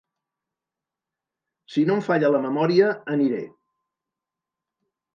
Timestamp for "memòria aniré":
2.49-3.45